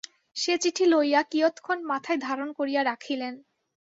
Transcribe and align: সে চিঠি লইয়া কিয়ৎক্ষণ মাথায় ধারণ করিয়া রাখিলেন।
সে 0.35 0.53
চিঠি 0.57 0.85
লইয়া 0.85 1.21
কিয়ৎক্ষণ 1.23 1.77
মাথায় 1.83 2.19
ধারণ 2.19 2.49
করিয়া 2.53 2.81
রাখিলেন। 2.83 3.33